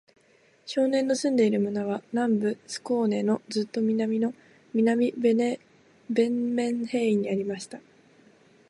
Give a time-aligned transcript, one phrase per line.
[0.65, 4.33] 少年の住んでいる村は、南部スコーネのずっと南の、
[4.73, 7.79] 西ヴェンメンヘーイにありました。